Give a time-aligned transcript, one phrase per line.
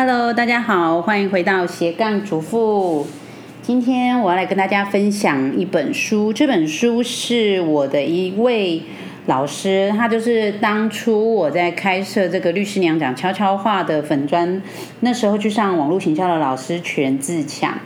[0.00, 3.04] Hello，大家好，欢迎回到斜杠主妇。
[3.62, 8.80] 今天我要来跟大家分享一本书，这本书是我的一位
[9.26, 14.62] 老师，他就是当初我在开设这个律师娘讲悄悄话的粉砖，
[15.00, 17.76] 那时候去上网络行销的老师全自强。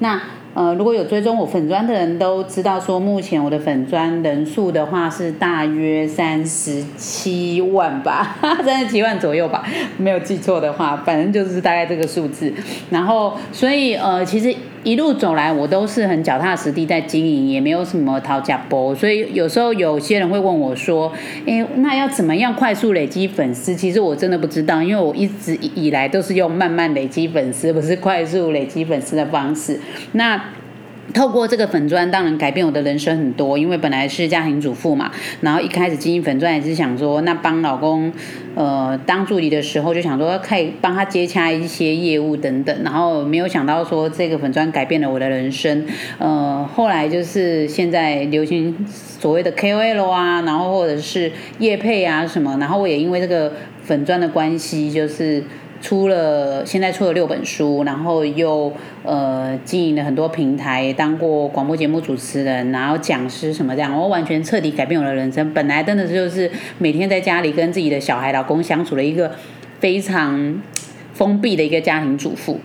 [0.00, 0.20] 那
[0.52, 9.64] 呃，如果有追踪我粉砖的人都知道，说目前我的粉砖人数的话是大约三十七万吧， 三十七万左右吧，
[9.96, 12.52] 没有记错的话，反正就是大概这个数字。
[12.90, 18.94] 然后，所以呃，其实一路走来，我都是很脚踏实地在经营，也没有什么讨价波。
[18.94, 21.12] 所以有时候有些人会问我说
[21.46, 29.78] ：“哎，那要怎么样快速累积粉丝？”其实我真的不知道，因为我一直以来都是用慢慢累积粉丝，不是快速累积粉丝的方式。
[30.12, 30.42] 那
[31.12, 33.58] 透过这个粉砖，当然改变我的人生很多。
[33.58, 38.12] 因为本来是家庭主妇嘛，然后一开始经营粉砖也是想说，那帮老公
[38.54, 42.82] 呃当助理的时候，就想说可以帮他接洽一些业务等等。
[42.82, 45.84] 然后没有想到说这个粉砖改变了我的人生。
[46.18, 55.42] 呃，后来就是现在流行所谓的 KOL 啊，然后或者是业配啊什么，然后我也因为这个粉砖的关系，就是。
[55.80, 65.52] 出了现在出了六本书，然后又呃经营了很多平台，当过广播节目主持人，然后讲师什么这样，我完全彻底改变我的人生。
[65.52, 69.32] 本来真的就是每天在家里跟自己的小孩、老公相处的一个
[69.78, 70.60] 非常
[71.14, 72.60] 封闭的一个家庭主妇，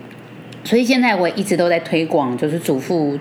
[0.62, 3.18] 所以现在我一直都在推广，就是主妇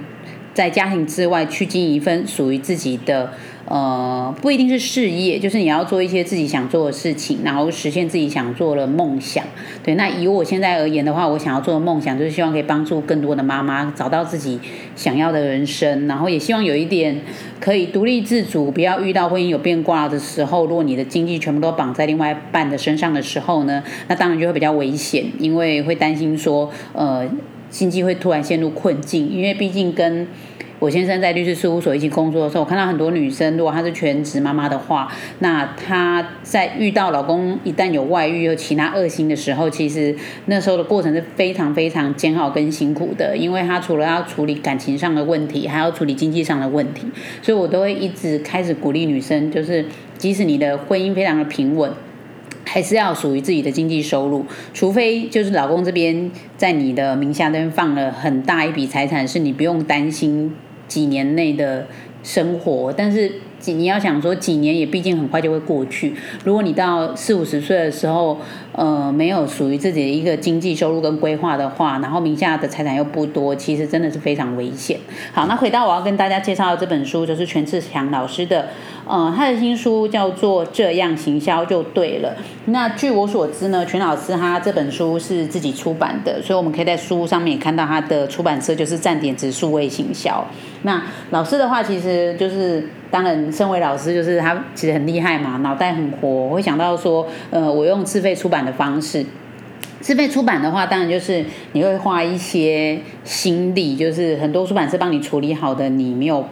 [0.55, 3.29] 在家庭之外去经营一份属于自己的。
[3.67, 9.43] 呃，不一定是事业，就是你要做一些自己想做的事情，然后实现自己想做的梦想。
[9.83, 14.59] 对，那以我现在而言的话，我想要做的梦想就是希望可以帮助更多的妈妈找到自己
[14.95, 17.19] 想要的人生，然后也希望有一点
[17.59, 27.27] 可以独立自主，不要遇到婚姻有变卦的时候，如果你的经济全部都绑在另外一半的身上的时候呢，那当然就会比较危险，因为会担心说，呃，
[27.75, 30.25] 经济会突然陷入困境，因为毕竟跟。
[30.77, 35.09] 我先生在律师事务所一起工作的时候，我看到很多女生，如果她是全职妈妈的话，
[35.39, 40.13] 那她在遇到老公一旦有外遇有其他恶心的时候，其实
[40.47, 47.07] 那时候的过程是非常非常煎熬跟辛苦的，因为她除了要处理感情上的问题，还要处理经济上的问题，
[47.41, 49.85] 所以我都会一直开始鼓励女生，就是
[50.17, 51.89] 即使你的婚姻非常的平稳，
[52.75, 60.53] 还是要属于自己的经济收入，除非就是老公这边在你的名下那边放了很大一笔财产，是你不用担心。
[60.87, 61.87] 几年内的
[62.21, 63.31] 生活，但是
[63.65, 66.13] 你要想说几年也毕竟很快就会过去。
[66.43, 68.37] 如果你到四五十岁的时候，
[68.71, 74.99] 呃，没有属于自己的一个经济收入跟规划的话，然后名下的财产又不多，其实真的是非常危险。
[75.33, 78.67] 好，那回到我要跟大家介绍的这本书，就是全志强老师的。
[79.07, 82.29] 呃，他的新书叫做《这样行销就对了》。
[82.65, 90.43] 那据我所知呢，全老师他这本书是自己出版的，所以我们可以在书上面看到他的出版社就是站点指数位行销。
[90.81, 96.49] 那老师的话，其实就是当然，身为老师就是他其实很厉害嘛，脑袋很活。
[96.49, 99.25] 会想到说，呃，我用自费出版的方式，
[100.01, 106.45] 自费出版的话，当然就是你会花一些心力，就是很多出版社帮你处理好的，你没有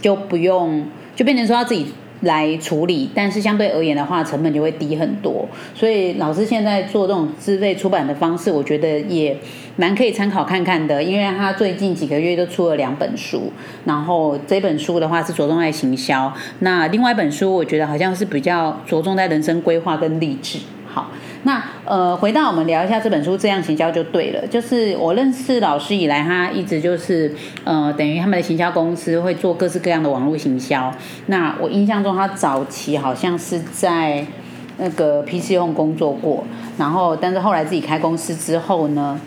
[0.00, 0.84] 就不用。
[1.14, 1.86] 就变成说他自己
[2.22, 5.48] 来处理，但是相对而言的话，成本就会低很多。
[5.74, 9.36] 所以老师现在做这种自费出版的方式，我觉得也
[9.76, 11.02] 蛮可以参考看看的。
[11.02, 13.52] 因为他最近几个月都出了两本书，
[13.84, 20.58] 然后这本书的话是着重在行销，那另外一本书我觉得好像是比较着重在人生规划跟励志。
[20.86, 21.10] 好。
[21.44, 24.46] 那呃，回到我们聊一下这本书，这样行销就对了。
[24.48, 27.32] 就是我认识老师以来，他一直就是
[27.64, 30.92] 呃，等于他们的行销公司会做各式各样的网络行销。
[31.26, 34.26] 那我印象中，他早期好像是在
[34.78, 36.44] 那个 PC 用工作过，
[36.76, 39.18] 然后但是后来自己开公司之后呢，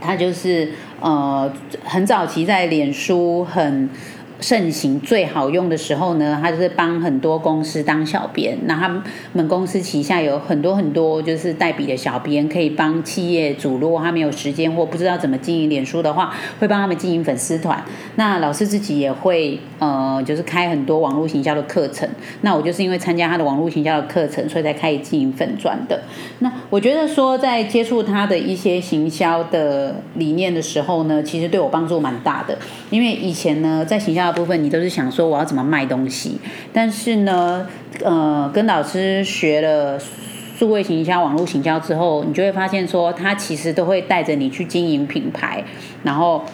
[0.00, 1.52] 他就是呃，
[1.84, 3.88] 很早期在脸书很。
[4.40, 8.58] 盛行最好用的时候呢，他就是帮很多公司当小编。
[8.66, 8.88] 那他
[9.32, 17.82] 们公司旗下有很多很多就是代笔的小编，可以帮企业主，如果他没有时间或不知道怎么经营脸书的话，会帮他们经营粉丝团。
[18.16, 22.08] 那老师自己也会呃，就是开很多网络行销的课程。
[22.42, 26.00] 那我就是因为参加他的网络行销的课程，所以才开始经营粉钻的。
[26.40, 32.56] 那我觉得说在接触他的一些行销的理念的时候呢，其实对我帮助蛮大的。
[32.90, 36.36] 因为以前呢，在行销大部分你都是想说我要怎么卖东西，
[36.72, 37.64] 但是呢，
[38.02, 39.96] 呃，跟老师学了
[40.58, 45.62] 数位行销、网络行销之后，你就会发现说，他其实都会带着你去经营品牌，
[46.02, 46.44] 然后。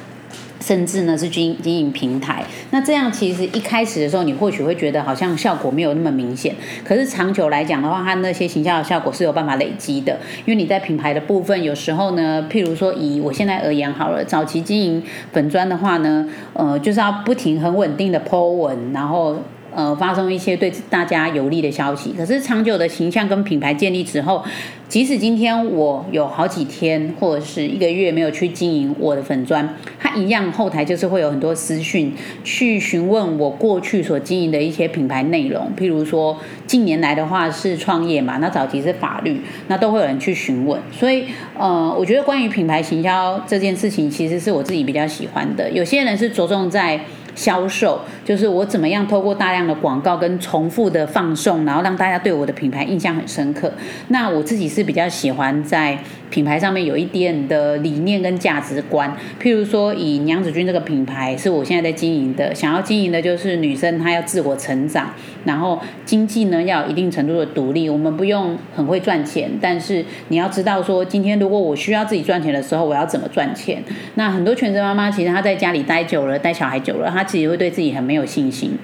[0.63, 6.55] 甚至呢是经经营平台，那这样其实一开始的时候，你或许会觉得好像效果没有那么明显，
[6.85, 10.17] 可是长久来讲的话，它那些形象的效果是有办法累积的。
[10.47, 19.37] 因为你在品牌的部分，有时候呢，譬如说以我现在而言好了，早期经营粉砖的话呢，呃，就是要不停很稳定的 po 文，然后。
[19.75, 22.13] 呃，发送一些对大家有利的消息。
[22.17, 24.45] 可是长久的形象跟品牌建立之后，
[24.89, 32.13] 即使今天我有好几天或者是一个月没有去经营我的粉砖，它一样后台就是会有很多私讯
[32.45, 35.73] 去询问我过去所经营的一些品牌内容。
[35.77, 40.79] 譬如说近年来的话是创业嘛，那早期是法律，那都会有人去询问。
[40.93, 41.25] 所以
[41.59, 45.71] 呃，我觉得关于品牌行销这件事情，其实是我自己比较喜欢的。
[45.71, 47.01] 有些人是着重在。
[47.35, 53.73] 销售就是我怎么样透过大量的广告跟重复的放送，然后让大家对我的品牌印象很深刻。
[54.09, 55.99] 那我自己是比较喜欢在
[56.33, 59.15] 品牌上面有一点的理念跟价值观。
[59.41, 65.13] 譬如说，以娘子军这个品牌是我现在在经营的，想要经营的就是女生她要自我成长，
[65.45, 67.91] 然后经济呢要有一定程度的独立。
[67.91, 73.83] 我们不用很会赚钱，但是你要知道说，今天如果我需要自己赚钱的时候，我要怎么赚钱？
[74.15, 77.23] 那很多全职妈妈其实她在家里待久了，带小孩久了，她。
[77.33, 78.77] 自己会对自己很没有信心。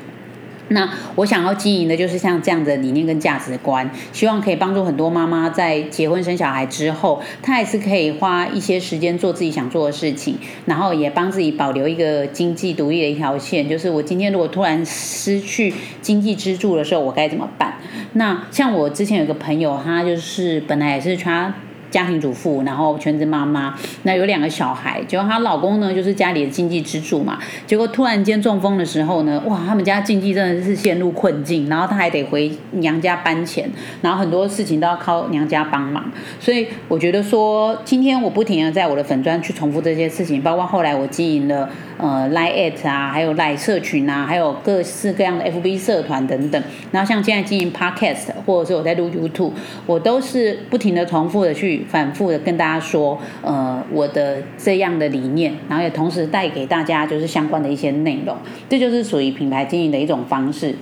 [0.69, 10.37] 那我想要经营的就是像这样的理念跟价值观，希望可以帮助很多妈妈在结婚生小孩之后，她还是可以花一些时间做自己想做的事情，
[10.67, 13.69] 然后也帮自己保留一个经济独立的一条线。
[13.69, 15.73] 就是我今天如果突然失去
[16.03, 17.75] 经济支柱的时候，我该怎么办？
[18.13, 21.55] 那像我之前有个朋友，他就是本来也是他。
[21.91, 27.39] 家庭主妇，然后全职妈妈，那有两个小孩，结果她老公呢就是家里的经济支柱嘛。
[27.67, 33.69] 结果突然间中风的时候呢，哇，他们家经济真的是陷入困境，然后她还得回娘家搬钱，
[34.03, 36.05] 然后很多事情都要靠娘家帮忙。
[36.39, 46.63] 所以我觉得说，今天我不停的在我的粉砖去重复这些事情，包括后来我经营了呃 Line at 啊，还有 Line 社群啊，还有各式各样的 FB 社团等等。
[46.93, 49.53] 然后像现在经营 Podcast，或者是我在录 YouTube，
[49.87, 51.78] 我都是不停的重复的去。
[51.89, 58.37] 反复的跟大家说，呃，我的这样的理念，然后也同时带给大家就是相关的一些内容，
[58.69, 60.75] 这就是属于品牌经营的一种方式。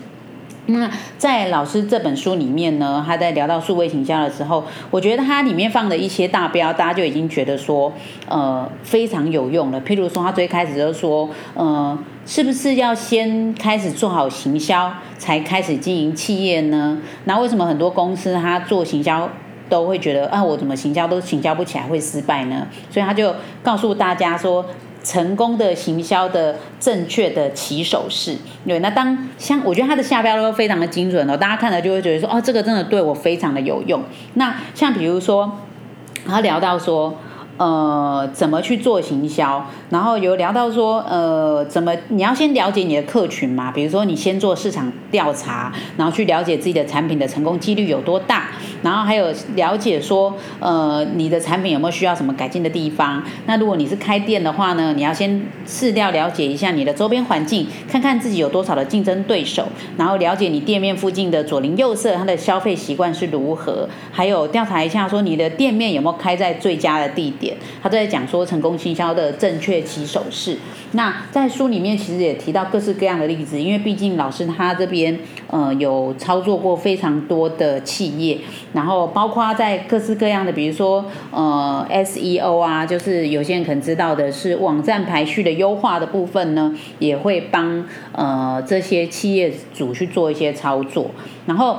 [0.68, 7.92] 那在老师这本书里面呢，他在聊到数位行销的时候，我觉得它里面放的一些大标，大家就已经觉得说，
[8.28, 9.80] 呃，非常有用了。
[9.82, 11.96] 譬如说，他最开始就说，呃，
[12.26, 16.98] 是不是要先开始做好行销，才开始经营企业呢？
[17.26, 19.30] 那为什么很多公司他做行销？
[19.68, 22.66] 都会觉得啊，我怎么行销都行销不起来，会失败呢？
[22.90, 24.64] 所以他就告诉大家说，
[25.02, 28.36] 成功的行销的正确的起手式。
[28.66, 34.02] 对，那当像我觉得他的下标都非常的精准哦，大家看了就会觉得说，哦，这个真的对我非常的有用。
[34.34, 35.58] 那像比如说，
[36.26, 37.14] 他聊到说。
[37.58, 39.66] 呃，怎么去做行销？
[39.88, 43.72] 然后有聊到说，呃，怎么你要先了解你的客群嘛？
[43.72, 48.48] 比如说，你先做市场调查，然后去了解自己的产品的成功几率有多大。
[48.86, 53.20] 然后还有了解说，呃，你的产品有没有需要什么改进的地方？
[53.46, 59.66] 那如果你是开店的话呢，你要先试调了解一下你的周边环境，看看自己有多少的竞争对手，
[59.96, 67.56] 然后了解你店面附近的左邻右舍他的消费习惯是如何，还有调查一下说你的店面有没有开在最佳的地点。
[67.82, 70.56] 他在讲说成功行销的正确起手式。
[70.92, 78.38] 那在书里面其实也提到各式各样的例子，因为毕竟老师他这边呃有操作过非常多的企业，
[78.72, 91.10] 然后包括在各式各样的，比如说呃 SEO 啊，就是有些人可能知道的是网站排序的优化的部分呢，也会帮呃这些企业主去做一些操作，
[91.46, 91.78] 然后。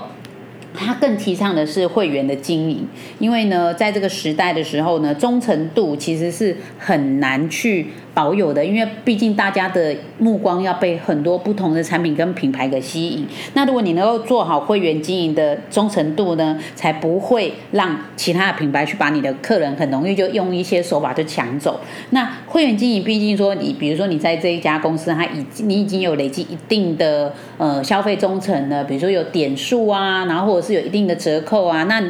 [0.80, 2.86] 他更提倡的是会员的经营，
[3.18, 7.88] 因为呢，在这个时代的时候呢，忠诚度其实是很难去。
[8.18, 13.28] 保有的，因为毕竟大家的目光要被很多不同的产品跟品牌给吸引。
[13.54, 21.80] 那如果你能够做好会员经营的忠诚度呢，才不会让其他的品牌去把你的客人很容易就用一些手法就抢走。
[22.10, 32.04] 那会员经营，毕竟说你，比如说你在这一家公司，它已经你已经有累积一定的呃消费忠诚了，比如说有点数啊，然后或者是有一定的折扣啊，那。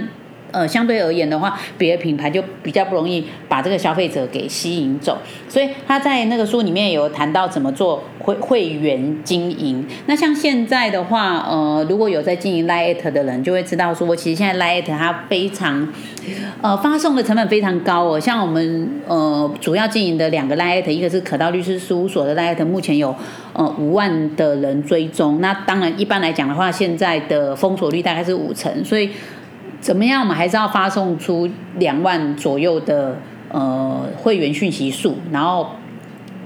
[0.51, 5.17] 呃，相对而言的话，别的品牌就比较不容易把这个消费者给吸引走，
[5.49, 9.85] 所以他在那个书里面有谈到怎么做会会员经营。
[10.05, 15.87] 那像现在的话，呃，如果有在经营 Lite 的人，就会知道说，其实现在 Lite 它非常，
[16.61, 18.19] 呃，发送的成本非常高哦。
[18.19, 23.13] 像我们呃主要经营的两个 Lite，一个是可道律师事务所的 Lite，目前有
[23.53, 25.41] 呃五万的人追踪。
[25.41, 29.09] 那当然一般来讲的话，现在的封锁率大概是五成，所以。
[29.79, 30.21] 怎么样？
[30.21, 33.17] 我们还是要发送出两万左右的
[33.49, 35.69] 呃会员讯息数，然后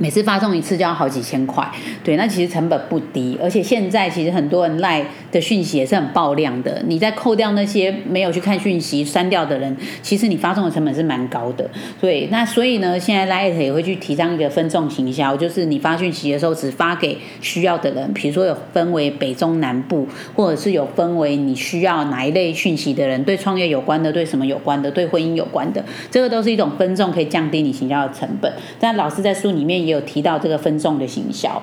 [0.01, 1.63] 每次发送一次就要好几千块，
[2.03, 28.51] 对，那其实成本不低，而且现在其实很多人赖的讯息也是很爆量的，你再扣掉那些没有去看讯息删掉的人，其实你发送的成本是蛮高的，对，那所以呢，现在 l i t 也会去提倡一个分众行销，就是你发讯息的时候只发给需要的人，比如说有分为北中南部，或者是有分为你需要哪一类讯息的人，对创业有关的，对什么有关的，对婚姻有关的，这个都是一种分众，可以降低你行销的成本。
[28.79, 29.90] 但老师在书里面也。
[29.91, 31.61] 有提到这个分众的行销，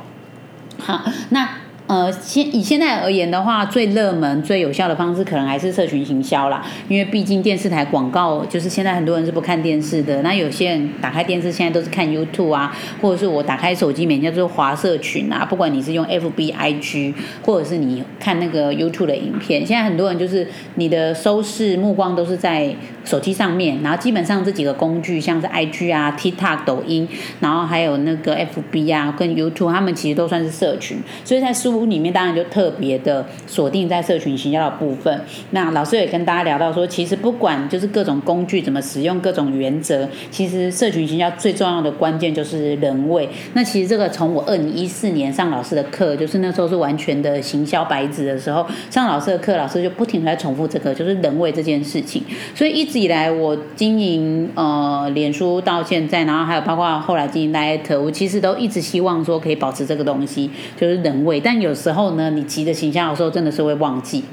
[0.78, 1.48] 好，那。
[1.88, 6.62] 呃，现以现在而言的话，最热门、最有效的方式可能还是社群行销啦。
[6.86, 10.20] 因为毕竟电视台广告，就是现在很多人是不看电视的。
[10.20, 15.46] 那有些人打开电视，现在都是看 YouTube 啊，或者是我打开手机，每天就是华社群啊。
[15.46, 22.70] 不管你是用 FB、IG，或者是你看那个 YouTube 的影片，现在很多人就是你的收视目光都是在
[23.02, 23.82] 手机上面。
[23.82, 27.08] 然后基本上这几个工具，像是 IG 啊、TikTok、抖音，
[27.40, 30.98] 然后还有那个 FB 啊跟 YouTube，他们其实都算是社群。
[31.24, 31.77] 所以在书。
[31.78, 35.20] 书里面当然就特别的锁定在社群行销的部分。
[35.50, 43.28] 那老师也跟大家聊到说，其实不管就是各种工具怎么使用，各种原则，其实社群行销最重要的关键就是人味。
[43.54, 52.22] 那其实这个从我二零一四年上老师的课，就是那时候是完全的行销白纸的时候，上老师的课，老师就不停在重复这个，就是人味这件事情。
[52.54, 61.38] 所以一直以来我经营呃脸书到现在，然后还有包括后来经营 l i t 我其实都一直希望说可以保持这个东西，就是人味。
[61.40, 64.24] 但有有时候呢，你急着形象的时候，真的是会忘记。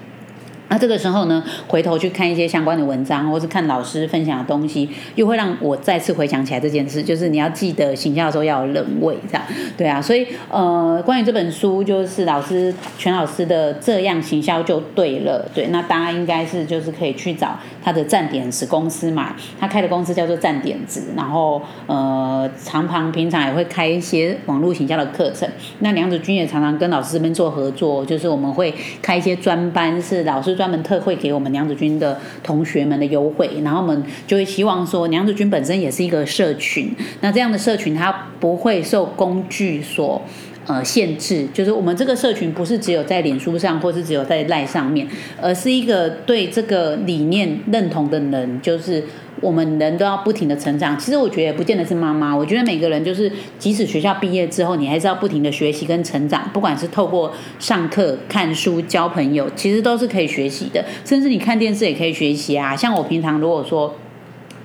[0.67, 7.03] 那这个时候呢，回头去看一些相关的文章，或是看老师分享的东西，又会让我再次回想起来这件事。
[7.03, 9.43] 就是你要记得行销的时候要有人味，这样
[9.77, 10.01] 对啊。
[10.01, 15.47] 所以呃，关于这本书，就是老师全老师的这样行销就对了。
[15.53, 21.13] 对，那大家应该是就是可以去找他的站点子公司嘛，他开的公司叫做站点子。
[21.15, 25.47] 然后呃，长旁平常也会开一些网络行销的课程。
[25.81, 28.73] 那梁子君也常常跟老师这边做合作，就是我们会
[29.03, 30.55] 开一些专班，是老师。
[30.55, 40.21] 专门特惠给我们梁子军的同学们的优惠，然后我们就会希望说，梁子军本身也是一个社群，那这样的社群它不会受工具所
[40.65, 45.07] 呃限制，就是我们这个社群不是只有在脸书上，或是只有在赖上面，
[45.41, 49.03] 而是一个对这个理念认同的人，就是。
[49.41, 53.29] 我们人都要不停的成长，其实我觉得也不见得是妈妈，我觉得每个人就是，
[53.59, 62.73] 即使学校毕业之后，你还是要不停的学习跟成长，不管是透过上课、看书、交朋友，其实都是可以学习的，甚至你看电视也可以学习啊。
[62.73, 63.93] 像我平常如果说，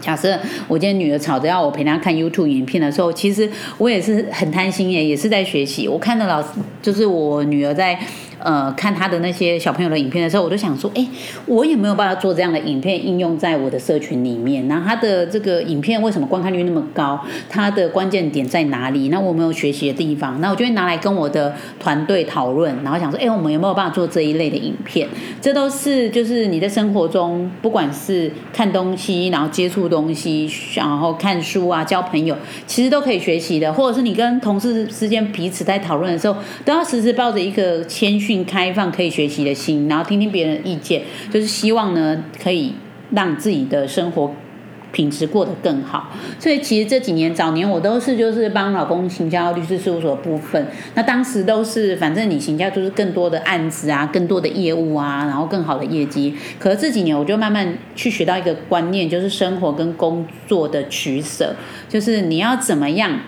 [0.00, 5.86] 假设我今天女儿吵着要我陪她看 YouTube 影片的时候，其实我也是很贪心耶，也是在学习。
[5.86, 6.48] 我看到老师，
[6.80, 7.98] 就是我女儿在。
[8.42, 11.06] 呃，看他的那些小朋友的影片的时候，我就想说，哎，
[11.46, 14.66] 我有没有办法做这样的影片应用在我的社群里面？
[14.66, 17.20] 那他的这个影片为什么观看率那么高？
[17.48, 19.08] 他的关键点在哪里？
[19.08, 25.06] 那我没有学习的地方，那我就会拿来跟我的团队讨论，然后想说，哎，我们有没有办法做这一类的影片？
[25.42, 32.34] 这都是就是你在生活中，不管是看东西，然后接触东西，然后看书啊，交朋友，
[32.66, 33.70] 其实都可以学习的。
[33.70, 38.29] 或者是你跟同事之间彼此在讨论的时候，都要时时抱着一个谦虚。
[38.44, 42.74] 开放可以学习的心，然后听听别人的意见，就是希望呢，可以
[43.10, 44.32] 让自己的生活
[44.92, 46.10] 品质过得更好。
[46.38, 56.34] 所以其实这几年早年我都是就是帮老公行销律师事务所部分，那当时都是反正你行销就是更多的案子啊，更多的业务啊，然后更好的业绩。
[56.58, 61.54] 可是这几年我就慢慢去学到一个观念，就是生活跟工作的取舍，
[61.88, 63.20] 就是你要怎么样。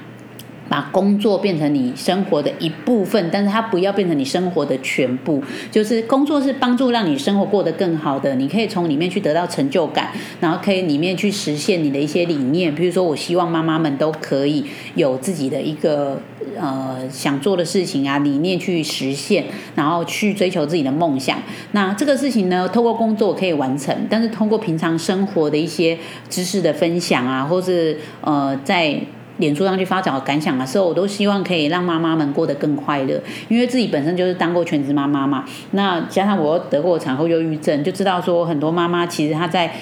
[0.68, 5.42] 把工作变成你生活的一部分，但是它不要变成你生活的全部。
[5.70, 12.74] 就是工作是帮助让你生活过得更好的，你可以从里面去得到成就感，然后可以里面去实现你的一些理念。
[12.74, 14.64] 比如说，我希望妈妈们都可以
[14.94, 16.20] 有自己的一个
[16.58, 21.38] 呃想做的事情啊，理念去实现，然后去追求自己的梦想。
[21.72, 25.98] 那这个事情呢，透过工作可以完成，但是通过平常生活的一些
[26.30, 28.98] 知识的分享啊，或是呃在。
[29.38, 35.44] 脸书上去发表感想的时候，我都希望可以让妈妈们过得更快乐，因为自己本身就是当过全职妈妈嘛。
[35.72, 39.72] 那加上我又得过产后忧郁症，就知道说很多妈妈其实她在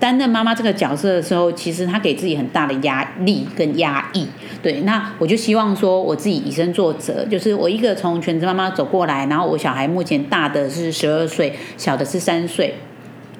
[0.00, 4.26] 担任妈妈这个角色的时候，其实她给自己很大的压力跟压抑。
[4.62, 12.74] 对，那我就希望说我自己以身作则，就是我一个从全职妈妈走过来，然后我小孩目前大的是十二岁，小的是三岁。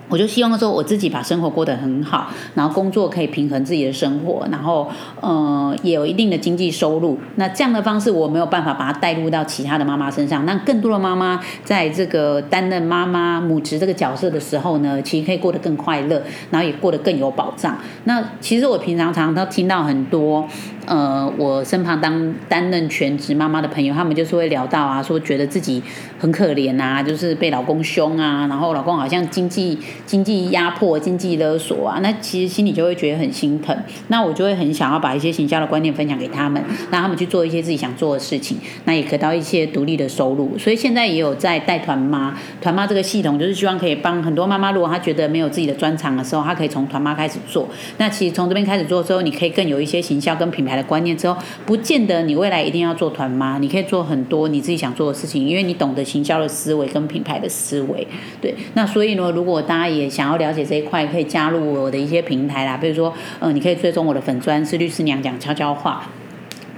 [0.08, 4.88] 我就希望说，我自己把生活过得很好，然后工作可以平衡自己的生活，然后
[5.20, 7.18] 呃也有一定的经济收入。
[7.37, 10.44] 那这样的方式，我没有办法把它带入到其他的妈妈身上。
[10.44, 17.76] 那更多的妈妈在这个担任妈妈母职这个角色的时候呢，其实可以过得更快乐，然后也过得更有保障。
[18.04, 20.46] 那其实我平常常常都听到很多
[20.86, 25.82] 呃，我身旁当担任全职妈妈的朋友，他们就是会聊到啊，说觉得自己
[26.18, 33.76] 很可怜啊，就是被老公凶啊，然后老公好像经济经济压迫、经济勒索啊，那其实心里就会觉得很心疼。
[34.08, 40.56] 那我就会很想要把一些行销的观念分享给他们，让他们去做一些自己想做的事情，那也可到一些独立的收入。
[40.58, 47.68] 所以现在也有在带团妈，团妈这个系统就是希望可以帮很多妈妈，如果她觉得没有自己的专长的时候，她可以从团妈开始做。
[47.98, 51.37] 那其实从这边开始做之后，你可以更有一些行销跟品牌的观念之后。
[51.66, 58.07] 不见得你未来一定要做团妈，你可以做很多你自己想做的事情，因为你懂得行销的思维跟品牌的思维。
[58.40, 66.09] 对，那所以呢，如果大家也想要了解这一块，可以加入我的一些平台啦，比如说，嗯，你可以追踪我的粉砖是律师娘讲悄悄话。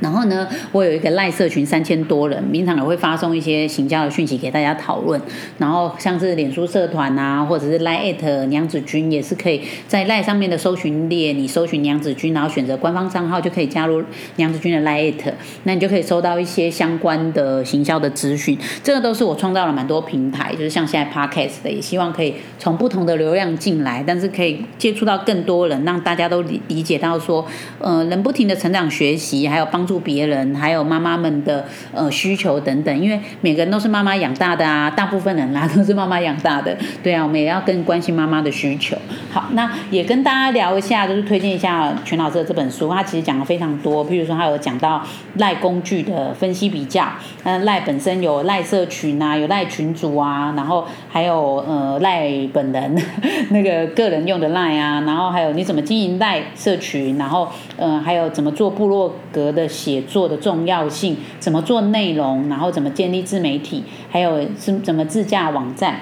[0.01, 5.19] 然后呢，我有一个赖社群三千多人，平常也会发送一些行销的讯息给大家讨论。
[5.57, 14.05] 然后像是脸书社团啊，或者是赖艾特娘子军，也是可以在赖上面的搜寻列，你搜寻娘子军，然后选择官方账号就可以加入
[14.37, 15.33] 娘子军的赖艾特，
[15.65, 18.59] 那你就可以收到一些相关的行销的资讯。
[18.83, 27.47] 这个都是我创造了蛮多平台，就是像现在 Podcast 的，也希望可以从不同的流量进来，但是可以接触到更多人，让大家都理理解到说，
[27.81, 29.86] 呃，人不停的成长学习，还有帮。
[29.87, 38.97] 助别人，还有妈妈们的呃需求等等，因为每个人都是妈妈养大的啊，大部分人啦都是妈妈养大的，对啊，我们也要更关心妈妈的需求。
[39.31, 45.01] 好，那也跟大家聊一下，就是推荐一下全老师的这本书，他其实讲的非常多，譬如说他有讲到
[45.37, 47.07] 赖工具的分析比较，
[47.45, 52.97] 那，赖本身有赖社群啊，有赖群主啊，然后还有呃赖本人
[53.51, 59.69] 那个个人用的赖啊，然后还有你怎么经营赖社群，然后嗯还有怎么做部落格的。
[59.77, 66.01] 写作的重要性，怎么做内容，然后怎么建立自媒体，还有是怎么自驾网站，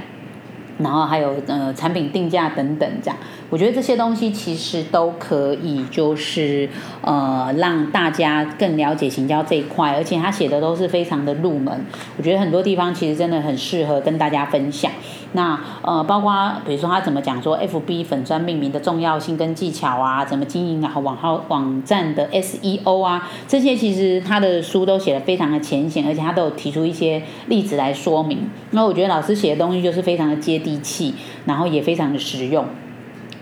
[0.79, 3.17] 然后还有呃产品定价等等，这样，
[3.51, 6.69] 我觉得这些东西其实都可以，就是
[7.01, 11.85] 呃让大家更了解行销这一块，而且他写的都是非常的入门，
[12.17, 14.91] 我觉得很多地方其实真的很适合跟大家分享。
[15.37, 28.49] 那呃，包括比如说他怎么讲说 F B 粉砖命名的重要性跟技巧啊，怎么经营啊，网号网站的 S E O 啊，这些其实他的书都写的非常的浅显，而且他都有提出一些例子来说明。
[28.71, 32.67] 那我觉得老师写的东西就是非常的接地气，然后也非常的实用。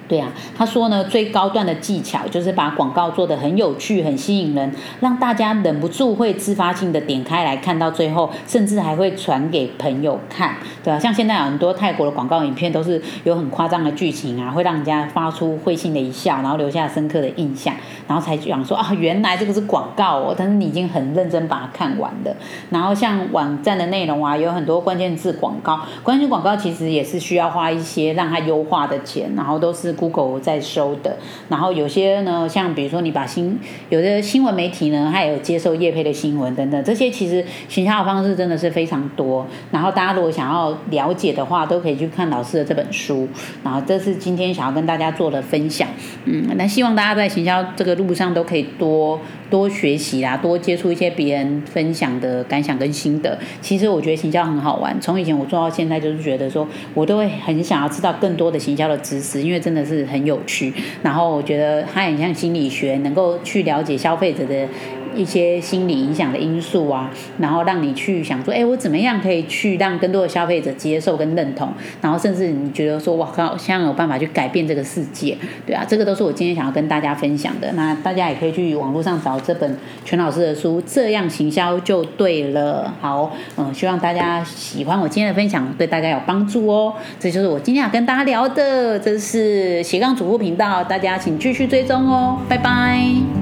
[0.09, 17.75] 对啊，他说呢，最高段的技巧就是把广告做的很有趣、很吸引人，让大家忍不住会自发性的点开来看到最后，甚至还会传给朋友看，对啊，像现在很多泰国的广告影片都是有很夸张的剧情啊，会让人家发出会心的一笑，然后留下深刻的印象，
[18.07, 22.37] 然后才讲说啊，原来这个是广告哦，但是你已经很认真把它看完了。
[22.69, 29.91] 然后像网站的内容啊，有很多关键字广告，关键广告其实也是需要花一些让它优化的钱，然后都是。
[29.92, 31.16] Google 在收的，
[31.48, 33.59] 然后有些呢，像比如说你把新
[33.90, 39.46] 有的新闻媒体呢，它有接受业配的新闻等等，这些其实行销的方式真的是非常多。
[39.70, 43.28] 然后大家如果想要了解的话，都可以去看老师的这本书。
[43.62, 45.88] 然后这是今天想要跟大家做的分享。
[46.24, 49.20] 嗯，那希望大家在行销这个路上都可以多
[49.53, 53.38] 多学习啦，多接触一些别人分享的感想跟心得。
[53.61, 59.93] 其实我觉得行销很好玩，从以前我做到现在，就是觉得说我都会很想要知道更多的行销的知识，因为真的是。
[59.93, 64.67] 是很有趣，然后我觉得它很像心理学，能够去了解消费者的。
[65.14, 77.70] 一些心理影响的因素啊，然后让你去想说，哎，我怎么样可以去让更多的消费者接受跟认同，然后甚至你觉得说，哇靠，现在有办法去改变这个世界，对啊，这个都是我今天想要跟大家分享的。
[77.72, 82.92] 那大家也可以去网络上找这本全老师的书，这样行销就对了。
[83.01, 86.94] 好，嗯，希望大家喜欢我今天的分享，对大家有帮助哦。
[87.18, 93.41] 这就是我今天要跟大家聊的，这是斜杠主妇频道，大家请继续追踪哦，拜拜。